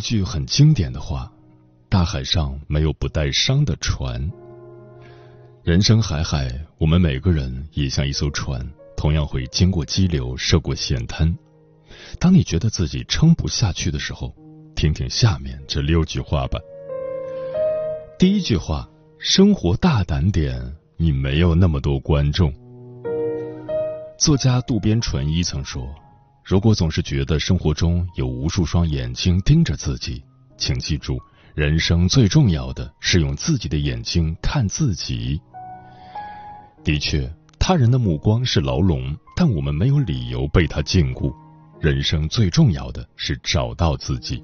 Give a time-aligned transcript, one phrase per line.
[0.00, 1.30] 一句很经典的话
[1.90, 4.32] ：“大海上没有不带伤的船。”
[5.62, 11.36] 人生海海，我们每个人也像一艘船，同样会经过激流，涉过险滩。
[12.18, 14.34] 当你觉得自己撑不下去的时候，
[14.74, 16.58] 听听下面这六句话吧。
[18.18, 22.50] 第一句话：生活大胆点，你没有那么多观众。
[24.18, 25.86] 作家渡边淳一曾说。
[26.44, 30.22] 如果总是觉得生活中有无数双眼睛盯着自己，
[30.56, 31.18] 请记住，
[31.54, 35.40] 人生最重要的是用自己的眼睛看自己。
[36.82, 41.32] 的确，他人的目光是牢笼，但我们没有理由被他禁锢。
[41.80, 44.42] 人生最重要的是找到自己。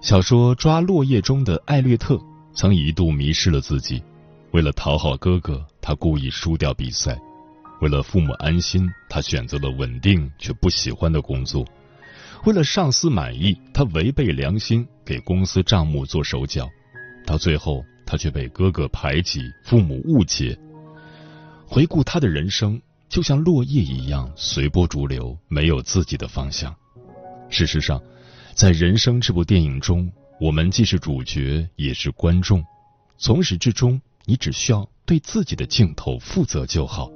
[0.00, 2.20] 小说《抓落叶》中的艾略特
[2.54, 4.02] 曾一度迷失了自己，
[4.52, 7.18] 为了讨好哥哥，他故意输掉比赛。
[7.80, 11.64] 为了父母安心，他选择了稳定却不喜欢的工作；
[12.44, 16.68] 为了上司满意，他违背良心给公司账目做手脚。
[17.26, 20.58] 到最后，他却被哥哥排挤，父母误解。
[21.66, 26.74] 回顾他的人生，就像落叶一样随波逐流，没有自己的方向。
[27.50, 28.00] 事实上，
[28.54, 30.10] 在人生这部电影中，
[30.40, 32.64] 我们既是主角，也是观众。
[33.18, 37.10] 从始至终，你只需要对自己的镜头负责就好。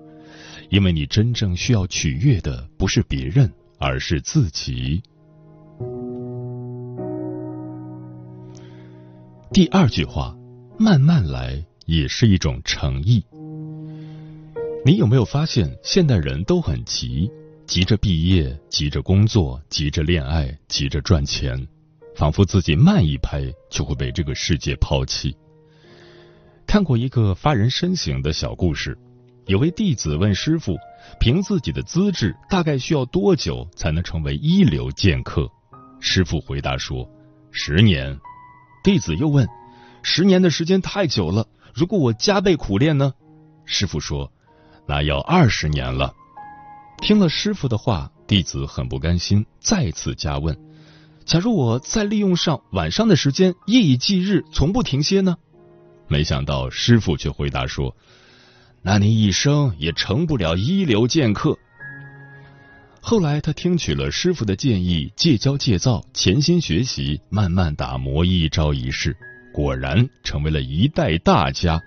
[0.71, 5.03] 因为你真正需要取悦的不是别人，而是自己。
[9.53, 10.37] 第二句话，
[10.79, 13.25] 慢慢来也是一种诚意。
[14.85, 17.29] 你有没有发现，现代人都很急，
[17.67, 21.67] 急着毕业，急着工作，急着恋爱，急着赚钱，
[22.15, 25.37] 仿佛自己慢一拍就会被这个世界抛弃。
[26.65, 28.97] 看过一个发人深省的小故事。
[29.51, 30.77] 有位弟子问师傅
[31.19, 35.51] ：“凭自己的资质，大概需要多久才能成为一流剑客？”
[35.99, 37.11] 师傅回答说
[37.51, 38.17] ：“十年。”
[38.85, 39.49] 弟子又问
[40.05, 43.13] ：“十年的时间太久了，如果我加倍苦练呢？”
[43.67, 44.31] 师傅说
[44.87, 46.15] ：“那要二十年了。”
[47.03, 50.57] 听了师傅的话，弟子很不甘心，再次加问
[51.27, 55.37] ：“假如我再利用上晚上的时间，夜以继日，从不停歇呢？”
[56.07, 57.97] 没想到师傅却回答说。
[58.83, 61.59] 那你一生也成不了一流剑客。
[63.03, 69.17] 后来他听取了师傅的建议，戒骄戒躁，潜心学习，慢慢打磨一招一式，
[69.53, 71.81] 果然成为了一代大家。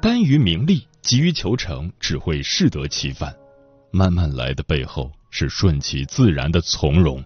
[0.00, 3.34] 耽于名利，急于求成，只会适得其反。
[3.90, 7.22] 慢慢来的背后是顺其自然的从容。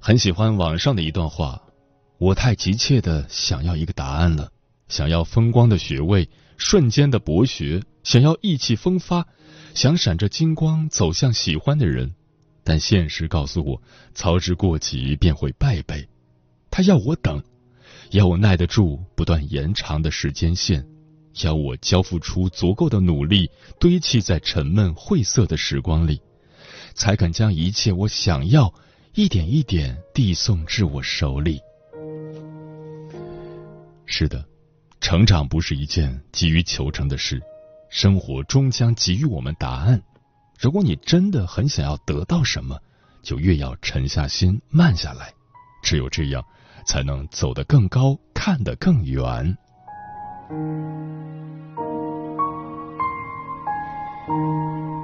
[0.00, 1.60] 很喜欢网上的一段话：
[2.18, 4.50] 我太急切的想要一个答案了，
[4.88, 6.28] 想要风光的学位。
[6.58, 9.26] 瞬间的博学，想要意气风发，
[9.74, 12.12] 想闪着金光走向喜欢的人，
[12.64, 13.82] 但现实告诉我，
[14.12, 16.06] 操之过急便会败北。
[16.68, 17.42] 他要我等，
[18.10, 20.84] 要我耐得住不断延长的时间线，
[21.42, 23.48] 要我交付出足够的努力，
[23.78, 26.20] 堆砌在沉闷晦涩的时光里，
[26.92, 28.74] 才肯将一切我想要
[29.14, 31.60] 一点一点递送至我手里。
[34.06, 34.44] 是的。
[35.00, 37.40] 成长不是一件急于求成的事，
[37.88, 40.02] 生活终将给予我们答案。
[40.58, 42.76] 如果你真的很想要得到什么，
[43.22, 45.32] 就越要沉下心，慢下来。
[45.82, 46.44] 只有这样，
[46.84, 49.56] 才能走得更高，看得更远。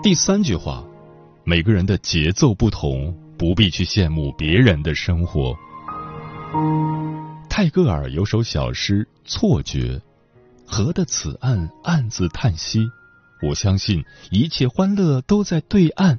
[0.03, 0.85] 第三句话，
[1.45, 5.57] 每个人的节奏不同，不必去羡慕别人的生活。
[7.57, 9.97] 泰戈尔有首小诗《错觉》，
[10.67, 12.85] 河的此岸暗自叹息，
[13.47, 16.19] 我相信一切欢乐都在对岸。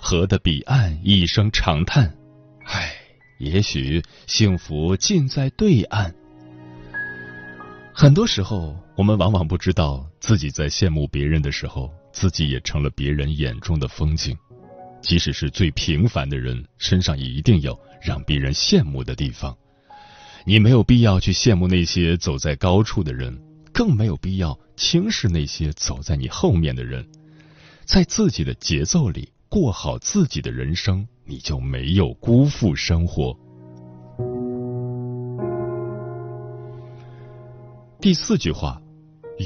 [0.00, 2.16] 河的彼岸一声长叹，
[2.64, 2.90] 唉，
[3.38, 6.14] 也许幸福尽在对岸。
[7.92, 14.34] 很多时候，我们往往不知道自己在羡慕别人的时候，自己也成了别人眼中的风景。
[15.02, 19.54] 即使是最平凡的人，身上也一定有让别人羡慕的地方。
[20.48, 23.36] 你没有必要去羡慕那些走在高处的人，
[23.72, 27.04] 更没有必要轻视那些走在你后面的人。
[27.84, 33.36] 在自己的节奏里过好自己的人生，你就没有辜负生活。
[38.00, 38.80] 第四句话，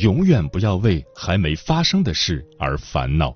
[0.02, 3.34] 永远不要为还没发生的事而烦恼。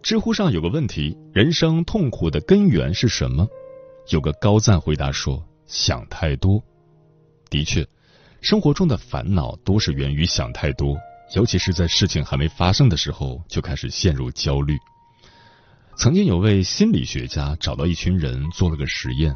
[0.00, 3.48] 知乎上有个问题：人生痛苦的根源是什么？
[4.10, 6.60] 有个高赞回答说：想太多。
[7.48, 7.86] 的确，
[8.40, 10.96] 生活中的烦恼都是源于想太多，
[11.36, 14.76] 尤其是在事情还没发生的时候就开始陷入焦虑。
[15.96, 19.32] 曾经有位心理学家找到一群人做了个实验。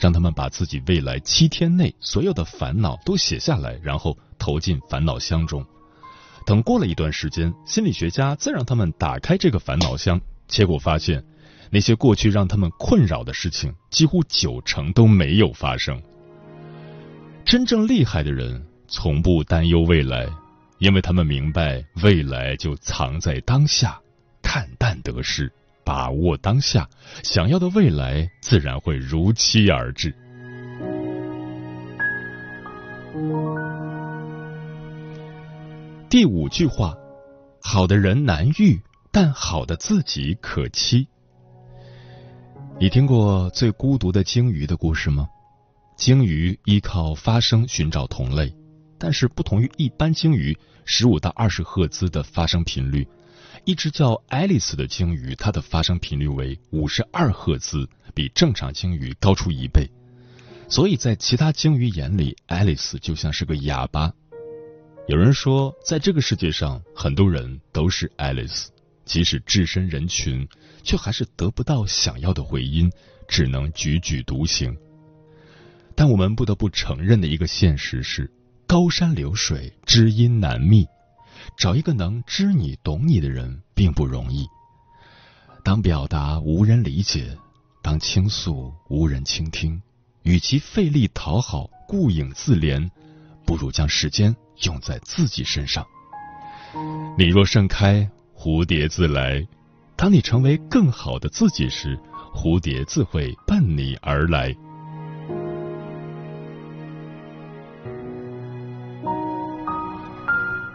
[0.00, 5.64] 让他们把自己未来七天内所有的烦恼都写下来，然后投进烦恼箱中。
[6.44, 11.22] 等过了一段时间，心理学家再让他们打开这个烦恼箱，结果发现，
[11.72, 16.02] 那些过去让他们困扰的事情，几乎九成都没有发生。
[17.46, 20.28] 真正厉害的人，从不担忧未来，
[20.78, 23.98] 因为他们明白未来就藏在当下，
[24.42, 25.50] 看淡得失。
[25.84, 26.88] 把握当下，
[27.24, 30.14] 想要的未来自然会如期而至。
[36.08, 36.94] 第五句话：
[37.60, 38.80] 好的人难遇，
[39.10, 41.08] 但好的自己可期。
[42.80, 45.28] 你听过最孤独的鲸鱼的故事吗？
[45.96, 48.52] 鲸鱼依靠发声寻找同类，
[48.98, 53.06] 但是不同于一般鲸鱼，十五到二十赫兹的发声频率。
[53.64, 59.88] 一只叫爱丽丝的鲸鱼，它的发声频率为五十二赫兹，比正常鲸鱼高出一倍。
[60.68, 64.12] 所以在其他鲸鱼眼里，爱丽丝就像是个哑巴。
[65.06, 68.72] 有人说，在这个世界上，很多人都是爱丽丝，
[69.04, 70.48] 即使置身人群，
[70.82, 72.90] 却还是得不到想要的回音，
[73.28, 74.76] 只能踽踽独行。
[75.94, 78.30] 但我们不得不承认的一个现实是：
[78.66, 80.86] 高山流水，知音难觅。
[81.58, 84.46] 找一个能知你懂你的人并不容易。
[85.64, 87.36] 当表达无人理解，
[87.82, 89.82] 当倾诉无人倾听，
[90.22, 92.88] 与其费力讨好、顾影自怜，
[93.44, 95.84] 不如将时间用在自己身上。
[97.18, 98.08] 你若盛开，
[98.44, 99.46] 蝴蝶自来。
[99.94, 101.96] 当你成为更好的自己时，
[102.34, 104.52] 蝴蝶自会伴你而来。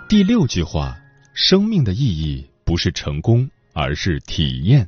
[0.08, 0.96] 第六句话：
[1.34, 4.88] 生命的意义不是成功，而是体验。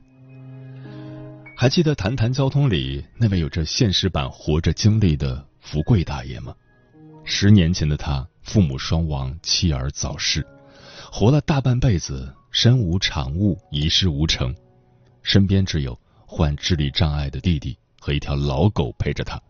[1.58, 6.56] 还记得《谈谈交通》里那位有着现实版活着经历的福贵大爷吗？
[7.26, 10.48] 十年前的他，父母双亡，妻儿早逝，
[11.12, 14.56] 活了大半辈子，身无长物，一事无成，
[15.24, 19.42] 身边只有患智力障碍的弟弟和一条老狗陪着他，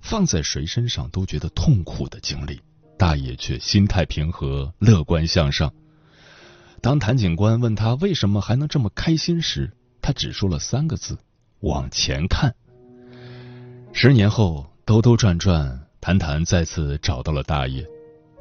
[0.00, 2.60] 放在谁身上都觉得痛苦的经历。
[2.98, 5.72] 大爷却心态平和，乐观向上。
[6.82, 9.70] 当谭警官问他为什么还能这么开心时，
[10.02, 11.18] 他只说了三个字
[11.60, 12.54] ：“往前看。”
[13.92, 17.86] 十年后，兜兜转转，谭谭再次找到了大爷。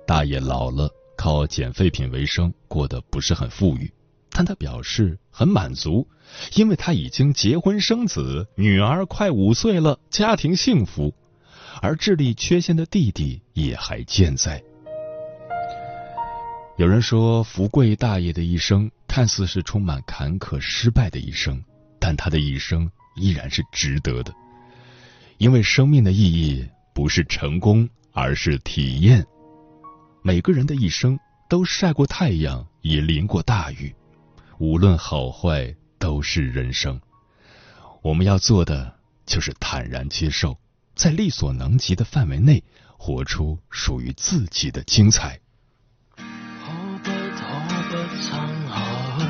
[0.06, 3.92] 大爷老了，靠捡废品为生，过得不是很富裕，
[4.30, 6.08] 但他表示很满足，
[6.56, 11.14] 因为他已经结婚生子，女儿快五岁了，家庭幸福。
[11.82, 14.64] 而智力缺陷的弟弟也还健在。
[16.78, 21.62] 有人说，福贵大爷的一生看似是充满坎坷、失败的一生，
[22.00, 24.34] 但他的一生依然是值得的，
[25.38, 29.28] 因为生命的意义不是成功，而是体验。
[30.22, 33.96] 每个人的一生都晒过太阳，也淋过大雨，
[34.58, 37.00] 无论好坏，都是人生。
[38.02, 38.96] 我们要做的
[39.26, 40.58] 就是坦然接受。
[40.96, 42.62] 在力所能及的范围内，
[42.98, 45.40] 活出属于自己的精彩。
[46.18, 46.24] 可
[47.02, 47.48] 不可
[47.90, 48.76] 不撑下
[49.18, 49.24] 去？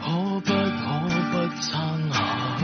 [0.00, 0.06] 可
[0.40, 0.86] 不可
[1.32, 2.16] 不撑下
[2.60, 2.62] 去？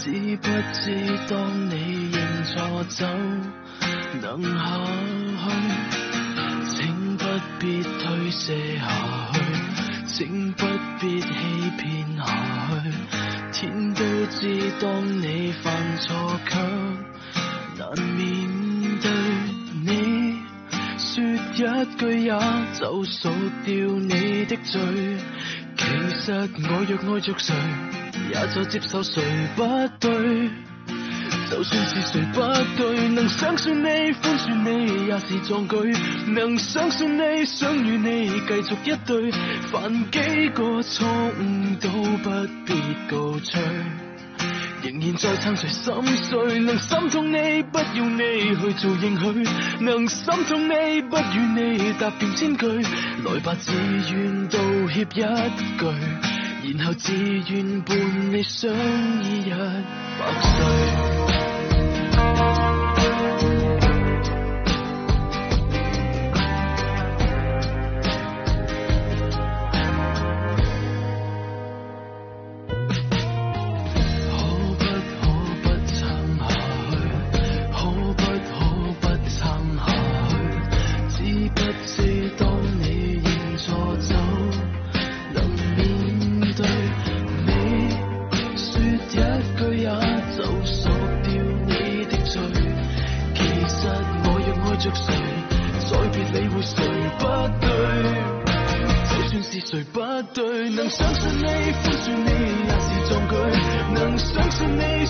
[0.00, 0.84] 知不知
[1.28, 3.06] 当你认错走，
[4.20, 4.50] 能下
[5.38, 6.11] 去？
[7.42, 8.86] 不必推卸下
[9.32, 9.40] 去，
[10.06, 10.66] 请不
[11.00, 11.26] 必欺
[11.78, 12.24] 骗下
[12.82, 12.90] 去。
[13.52, 16.58] 天都知当你犯错却。
[17.78, 18.48] 难面
[19.00, 19.10] 对
[19.84, 20.38] 你，
[20.98, 21.56] 说一
[21.96, 22.30] 句也
[22.78, 23.28] 就数
[23.64, 24.80] 掉你的罪。
[25.76, 25.84] 其
[26.20, 27.54] 实我若爱着谁，
[28.32, 29.22] 也就接受谁
[29.56, 30.50] 不对。
[31.62, 32.40] 就算是谁不
[32.76, 35.76] 对，能相信你宽恕你也是壮举，
[36.32, 39.30] 能相信你想与你继续一对，
[39.70, 41.88] 犯几个错误都
[42.18, 42.30] 不
[42.66, 42.74] 必
[43.08, 43.62] 告吹。
[44.82, 45.94] 仍然在撑谁心
[46.28, 49.48] 碎，能心痛你，不要你去做应许，
[49.84, 53.72] 能心痛你，不与你答辯千句，来吧，自
[54.12, 54.58] 愿道
[54.92, 58.68] 歉一句，然后自愿伴你相
[59.22, 59.50] 依一
[60.18, 61.31] 百岁。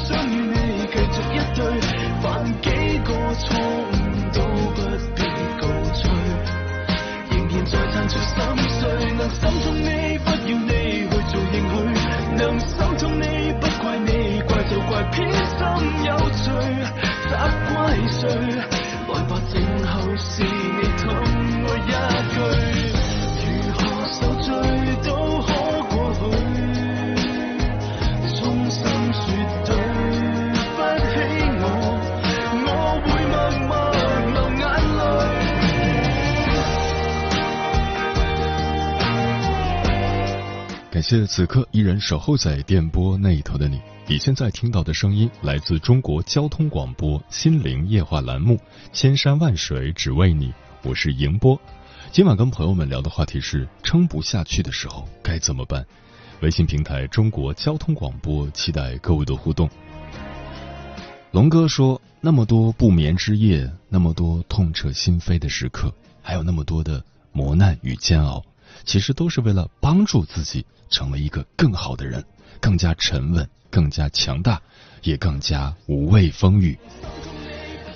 [0.04, 0.51] 终于
[41.12, 48.54] 谢此刻依然守候在电波那一头的你，你现在听到的声音来自中国交通广播心灵夜话栏目
[48.94, 50.48] 《千山万水只为你》，
[50.82, 51.60] 我是迎波。
[52.12, 55.84] 今晚跟朋友们聊的话题是：撑不下去的时候该怎么办？
[56.40, 59.68] 微信平台中国交通广播，期待各位的互动。
[61.30, 65.92] 龙哥说：那么多不眠之夜，那么多痛彻心扉的时刻，
[66.22, 68.42] 还有那么多的磨难与煎熬。
[68.84, 72.24] 其实都是为了帮助自己成为一个更好的人，
[72.60, 74.60] 更加沉稳，更加强大，
[75.02, 76.78] 也更加无畏风雨。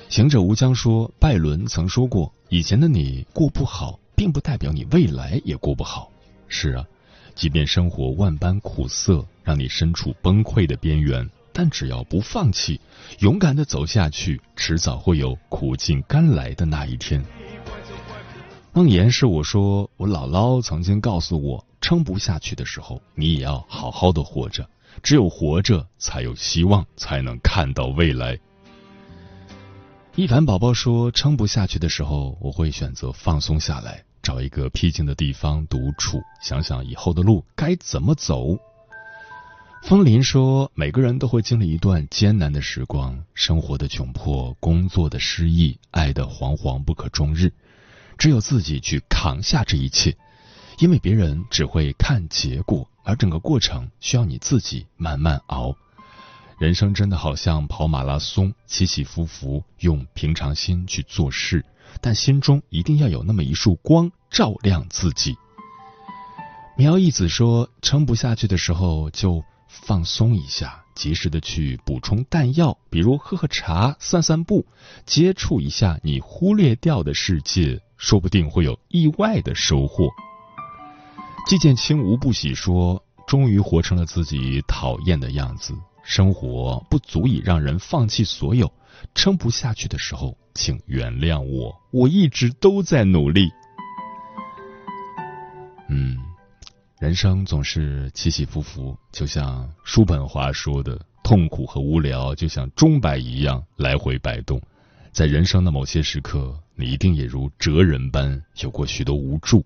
[0.08, 6.10] 行者无疆说，拜伦曾说过：“以前的你过不好，并不代表你未来也过不好。”
[6.48, 6.84] 是啊，
[7.34, 12.80] 即便生活万般苦涩，让你身处崩溃的边缘，但只要不放弃，
[13.18, 17.24] 勇敢的走下去，迟早会有苦尽甘来的那一天。
[18.76, 24.68] 梦言是我说，我姥姥曾经告诉我，撑不下去的时候，你也要好好的活着，
[25.02, 28.38] 只有活着才有希望，才能看到未来。
[30.14, 38.58] 一凡宝宝说，撑不下去的时候，我会选择放松下来，找一个僻静的地方独处，想想以后的路该怎么走。
[39.84, 47.50] 风林说，每个人都会经历一段艰难的时光，生活的窘迫，工作的失意，爱的惶惶不可终日。
[48.18, 50.16] 只有自己去扛下这一切，
[50.78, 55.76] 因为别人只会看结果，而整个过程需要你自己慢慢熬。
[56.58, 61.64] 人生真的好像跑马拉松，起起伏伏，用平常心去做事，
[62.00, 65.36] 但心中一定要有那么一束光照亮自己。
[66.78, 74.66] 苗一子说：“撑不下去的时候就放松一下，及时的去补充弹药，比如喝喝茶、散散步，
[75.04, 80.08] 接触一下你忽略掉的世界。”说不定会有意外的收获。
[81.46, 85.74] 季建清无不喜说：“终于活成了自己讨厌的样子。
[86.02, 88.72] 生活不足以让人放弃所有，
[89.14, 93.50] 撑不下去的时候，请原谅我，我一直都在努力。”
[95.88, 96.18] 嗯，
[96.98, 104.60] 人生总是起起伏伏，就像叔本华说的：“痛苦和无聊就像钟摆一样来回摆动。”
[105.16, 106.60] 在人生的某些时刻。
[106.74, 109.64] 你一定也如哲人般有过许多无助，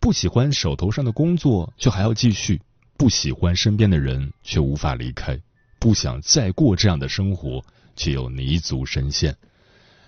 [0.00, 2.56] 不喜欢手头上的工作，却还要继续；
[2.96, 5.34] 不喜欢身边的人，却无法离开；
[5.80, 7.64] 不想再过这样的生活，
[7.96, 9.36] 却又泥足深陷。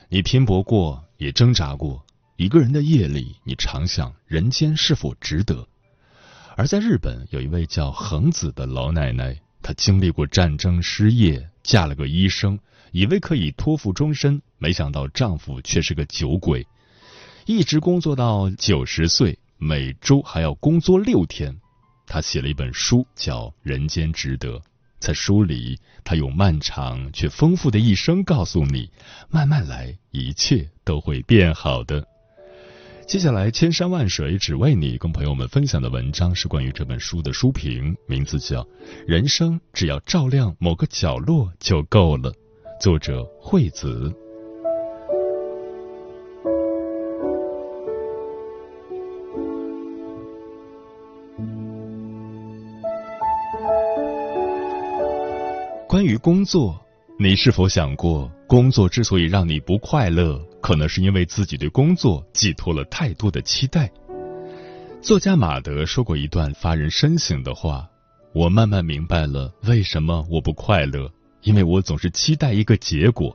[0.08, 2.06] 你拼搏过，也挣扎过。
[2.36, 5.66] 一个人的夜里，你常想人间是否值得？
[6.56, 12.56] 而在日本，有一位叫恒子的老奶奶，她经历过战争、失业，嫁了个医生。
[12.92, 16.66] 以为可以托付终身，没想到丈夫却是个酒鬼，
[17.46, 21.58] 一直工作到九十岁，每周还要工作六天。
[22.06, 24.56] 她写了一本书，叫《人间值得》，
[24.98, 28.90] 在书里，他用漫长却丰富的一生告诉你：
[29.28, 32.06] 慢慢来，一切都会变好的。
[33.06, 38.62] 接下来，千山万水只为你，跟朋友们分享的文章是关于这本书的书评，名字叫
[39.06, 42.32] 《人生只要照亮某个角落就够了》，
[42.80, 44.14] 作者惠子。
[55.88, 56.80] 关于工作，
[57.18, 63.90] 你是否想过，工作之所以让你不快乐，可能是因为自己对工作寄托了太多的期待？
[65.00, 67.88] 作家马德说过一段发人深省的话
[68.32, 71.10] ：“我慢慢明白了为什么我不快乐，
[71.48, 73.34] 因为我总是期待一个结果。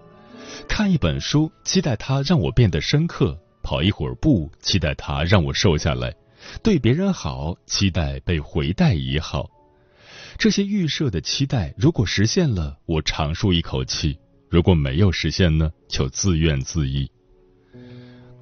[0.70, 6.12] 看一本书，期待它让我变得深刻；跑一会儿步，期待它让我瘦下来；
[6.62, 9.50] 对别人好，期待被回带也好。”
[10.38, 14.16] 这些预设的期待，如果实现了，我长舒一口气；
[14.48, 17.10] 如果没有实现呢，就自怨自艾。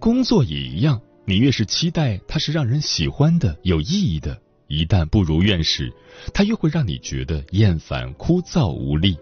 [0.01, 4.37] 工作也一样，你越是期待它是让人喜欢的、有意义的，
[4.67, 5.89] 一旦不如愿时，
[6.33, 9.17] 它越会让你觉得厌烦、枯燥无力。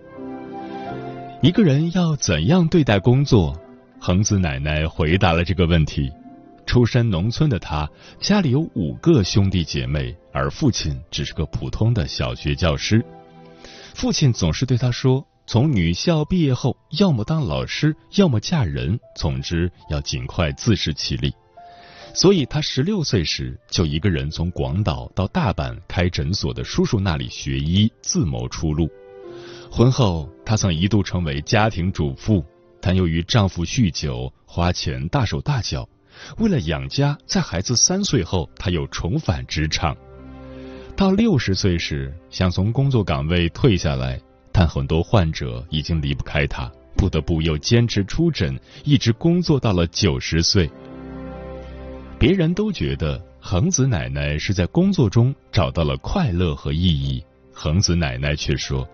[1.42, 3.58] 一个人要怎样对待工作？
[3.98, 6.12] 恒子奶奶回答了这个问题。
[6.66, 13.04] 出身农村的他，家里有五个兄弟姐妹，而父亲只是个普通的小学教师。
[13.94, 21.34] 父亲总是对他说：“从女校毕业后，要么当老师，要么嫁人，总之要尽快自食其力。”
[22.14, 28.90] 所以，他十六岁时就一个人从广岛到大阪开诊所的叔叔那里学医，自谋出路。
[29.72, 32.44] 婚后，她曾一度成为家庭主妇，
[32.82, 35.88] 但由于丈夫酗酒，花钱大手大脚。
[36.38, 39.96] 为了养家，在孩子三岁后，她又重返职场。
[40.98, 44.20] 到六十岁时，想从工作岗位退下来，
[44.52, 50.70] 但很多患者已经离不开她，不得不又坚持出诊，一直工作到了九十岁。
[52.18, 58.86] 别人都觉得恒子奶奶是在工作中找到了快乐和意义，恒子奶奶却说：“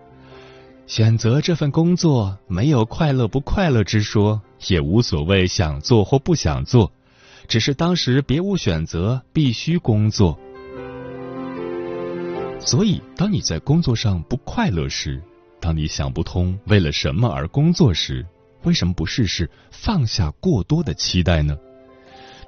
[0.86, 6.92] 选择这份工作没有快乐不快乐之说，也无所谓想做或不想做。”
[7.48, 10.36] 只是当时别无选择，必须工作。
[12.58, 15.22] 所以，当你在工作上不快乐时，
[15.60, 18.26] 当你想不通为了什么而工作时，
[18.64, 21.56] 为什么不试试放下过多的期待呢？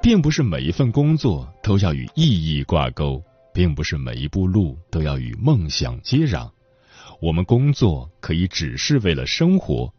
[0.03, 3.22] 并不是每一份工作都要与意义挂钩，
[3.55, 6.51] 并不是每一步路都要与梦想接壤。
[7.20, 9.92] 我们工作可以只是为了生活，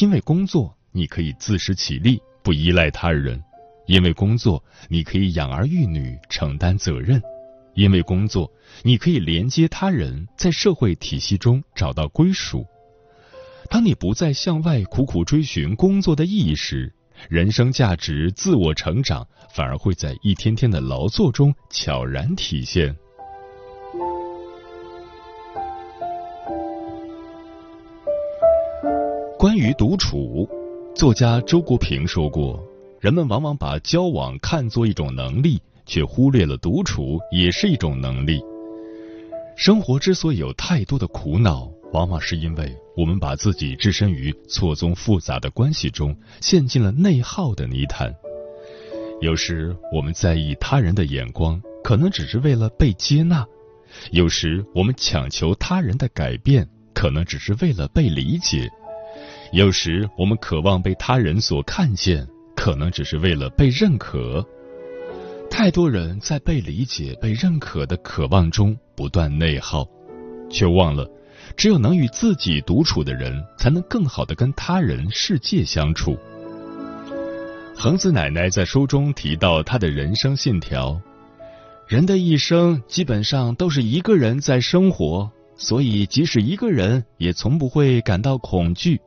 [0.00, 3.42] 因为工作你可以自食其力，不依赖他人。
[3.86, 7.20] 因为工作，你可以养儿育女，承担责任；
[7.74, 8.48] 因为工作，
[8.82, 12.64] 你可以连接他人，在社会体系中找到归属。
[13.68, 16.92] 当你不再向外苦苦追寻工作的意义时，
[17.28, 22.96] 人生价值、自我成长反而会在一天天的劳作中悄然体现。
[29.40, 30.46] 关于独处，
[30.94, 32.62] 作家周国平说过。
[33.00, 38.38] 人们往往把交往看作一种能力，却忽略了独处也是一种能力。
[39.56, 48.14] 生活之所以有太多的苦恼，往往是因为我们把自己置身于错综复杂的关系中，陷进了内耗的泥潭。
[49.22, 53.42] 有时我们在意他人的眼光，可能只是为了被接纳；
[54.12, 58.68] 有时我们强求他人的改变，可能只是为了被理解；
[59.52, 62.26] 有时我们渴望被他人所看见。
[62.56, 64.46] 可能只是为了被认可，
[65.50, 69.88] 太多人在被理解、被认可的渴望中不断内耗，
[70.50, 71.08] 却忘了，
[71.56, 76.18] 只有能与自己独处的人，才能更好的跟他人、世界相处。
[77.74, 81.00] 恒子奶奶在书中提到她的人生信条：
[81.88, 89.00] 人的一生基本上都是一个人在生活，所以即使一个人，也从不会感到恐惧。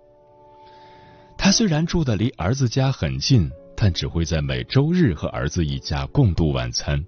[1.37, 7.03] 他虽然住的离儿子家很近，但只会在每周日和儿子一家共度晚餐。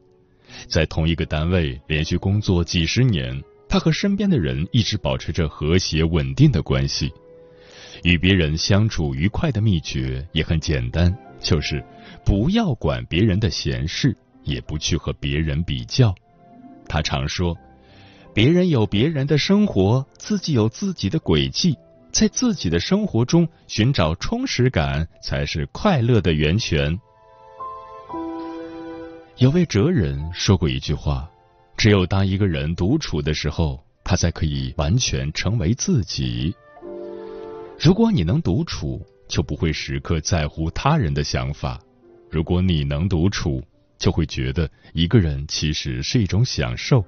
[0.68, 7.12] 在同一个单位连续工作几十年，他和身边的人一直保持着和谐稳定的关系。
[8.04, 11.84] 与别人相处愉快的秘诀也很简单，就是
[12.24, 16.14] 不要管别人的闲事，也不去和别人比较。
[16.88, 17.58] 他常说
[18.34, 21.76] ：“别人有别人的生活，自己有自己的轨迹。”
[22.18, 26.98] 在自己的生活中寻找充实感，才是快乐的源泉。
[29.36, 31.30] 有位哲人说过一句话
[31.76, 36.56] ：“只有当一个人独处的时候，他才可以完全成为自己。
[37.78, 41.78] 如果你能独处，就不会时刻在乎他人的想法；
[42.32, 43.62] 如果你能独处，
[43.98, 47.04] 就会觉得一个人其实是一种享受。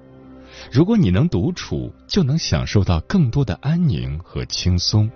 [0.71, 5.09] 如果你能独处，就能享受到更多的安宁和轻松。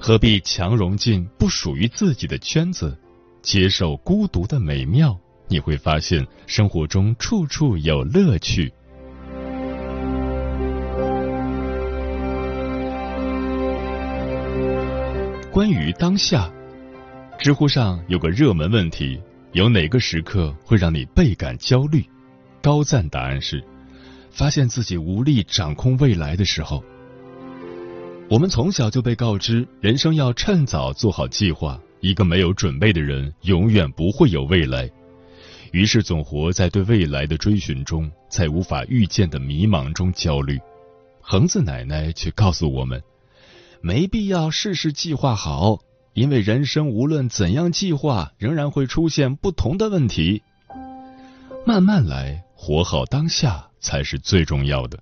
[0.00, 2.96] 何必强融进不属于自己的圈子，
[3.42, 5.18] 接受孤独的美妙？
[5.48, 8.72] 你会发现生活中处处有乐趣。
[15.50, 16.48] 关于当下，
[17.38, 19.20] 知乎上有个热门问题：
[19.52, 22.04] 有哪个时刻会让你倍感焦虑？
[22.62, 23.64] 高赞答案是。
[24.30, 26.82] 发现自己无力掌控未来的时候，
[28.30, 31.80] 我们从小就被告知人生要趁早做好计划。
[32.00, 34.88] 一个没有准备的人，永远不会有未来。
[35.72, 40.58] 于是总活在对未来的追寻中，在无法预见的迷茫中焦虑。
[41.20, 43.02] 恒子奶奶却告诉我们，
[43.80, 45.80] 没必要事事计划好，
[46.14, 50.42] 因为人生无论怎样计划，仍然会出现不同的问题。
[51.66, 53.64] 慢慢来，活好当下。
[53.80, 54.98] 才是最重要的。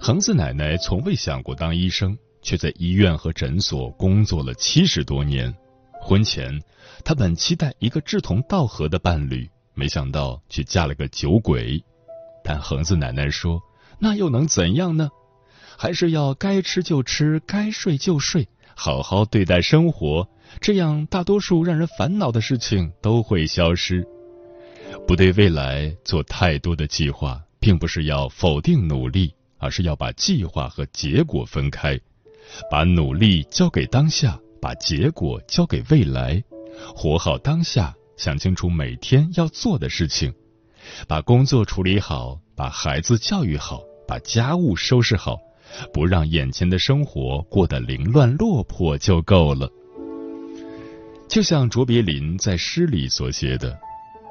[0.00, 5.54] 恒子奶奶从未想过当医生，却在医院和诊所工作了七十多年。
[6.00, 6.60] 婚前，
[7.04, 11.80] 她本期待一个志同道合的伴侣，没想到却嫁了个酒鬼。
[12.42, 13.62] 但恒子奶奶说
[14.00, 15.08] ：“那又能怎样呢？
[15.76, 20.28] 还是要该吃就吃，该睡就睡，好好对待生活，
[20.60, 24.04] 这样大多数让人烦恼的事情都会消失。
[25.06, 31.98] 不对未来做太多的计划。”并不是要否定努力，而是要把计划和结果分开，
[32.70, 36.40] 把努力交给当下，把结果交给未来，
[36.94, 40.32] 活好当下，想清楚每天要做的事情，
[41.08, 45.36] 把工作处理好，把孩子教育好，把家务收拾好，
[45.92, 49.68] 不让眼前的生活过得凌乱落魄就够了。
[51.28, 53.76] 就像卓别林在诗里所写的。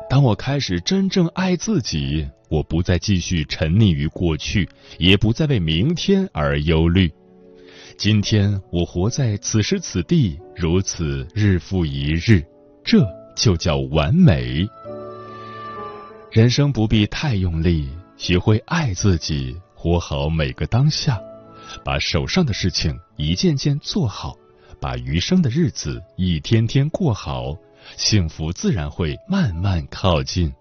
[0.10, 4.68] 当我开始真正爱自己，我不再继续沉溺于过去，
[4.98, 7.12] 也不再为明天而忧虑。
[7.98, 12.42] 今天我活在此时此地，如此日复一日，
[12.86, 14.66] 这就叫完美。
[16.32, 21.20] 人生不必太用力，学会爱自己，活好每个当下，
[21.84, 24.38] 把手上的事情一件件做好，
[24.80, 27.58] 把余生的日子一天天过好。
[27.96, 30.54] 幸福自然会慢慢靠近。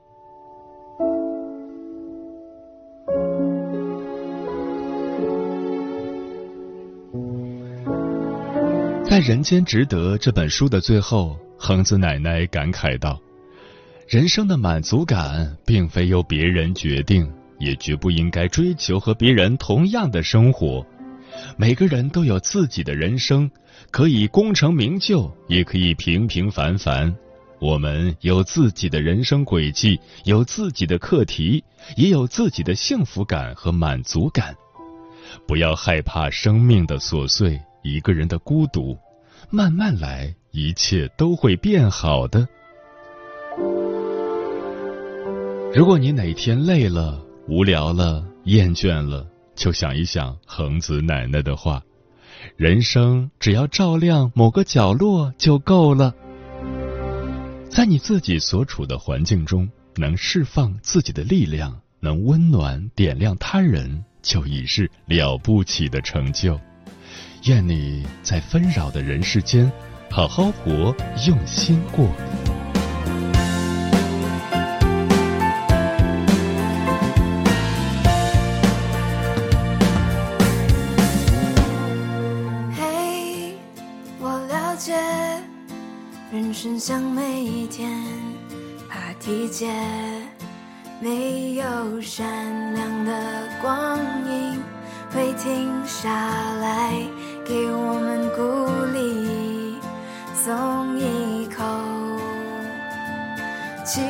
[9.04, 13.18] 在《人间值得》这本书的最后，恒子奶奶感慨道
[14.06, 17.26] ：“人生的满足感并非由别人决定，
[17.58, 20.84] 也绝不应该追求和别人同样的生活。
[21.56, 23.50] 每个人都有自己的人生。”
[23.90, 27.14] 可以功成名就，也可以平平凡凡。
[27.60, 31.62] 我们有自己的人生轨迹，有自己的课题，
[31.96, 34.54] 也有自己的幸福感和满足感。
[35.46, 38.98] 不要害怕生命的琐碎，一个人的孤独，
[39.50, 42.46] 慢慢来，一切都会变好的。
[45.74, 49.26] 如果你哪天累了、无聊了、厌倦了，
[49.56, 51.82] 就想一想恒子奶奶的话。
[52.56, 56.14] 人生只要照亮某个角落就够了，
[57.68, 66.60] 在你自己所处的环境中，能释放自己的力量，能温暖点亮他人，就已是了不起的成就。
[67.46, 69.70] 愿你在纷扰的人世间，
[70.10, 70.94] 好好活，
[71.26, 72.08] 用心过。
[96.06, 96.12] 下
[96.60, 96.92] 来
[97.44, 98.40] 给我们鼓
[98.94, 99.74] 励，
[100.32, 101.64] 松一口。
[103.84, 104.00] 气，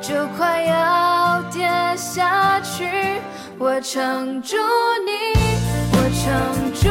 [0.00, 2.90] 就快要跌下去，
[3.56, 4.56] 我撑住
[5.06, 5.12] 你，
[5.92, 6.26] 我撑
[6.74, 6.88] 住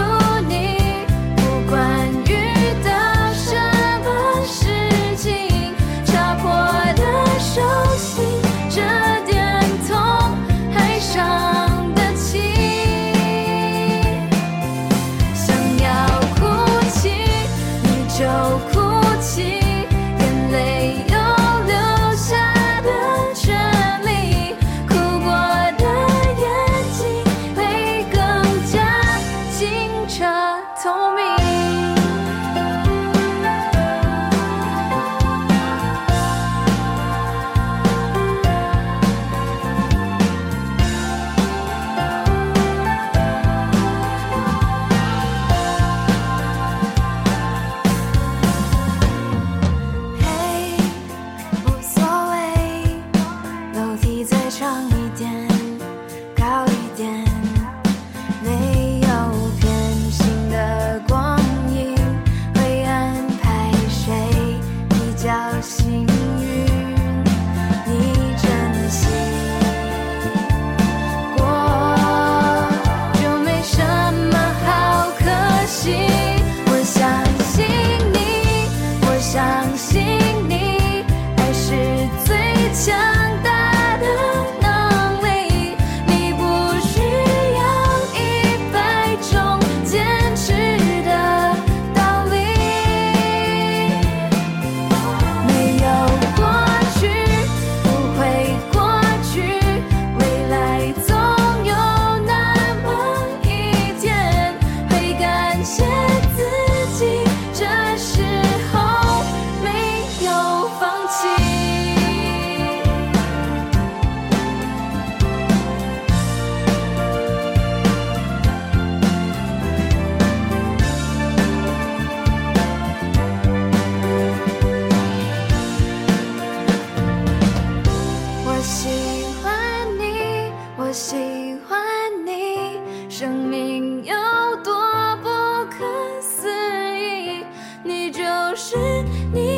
[139.33, 139.50] 你